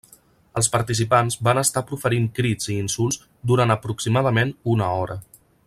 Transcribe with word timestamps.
Els 0.59 0.69
participants 0.75 1.37
van 1.47 1.59
estar 1.63 1.83
proferint 1.91 2.25
crits 2.39 2.71
i 2.73 2.79
insults 2.85 3.21
durant 3.53 3.75
aproximadament 3.77 4.55
una 4.77 4.93
hora. 5.03 5.23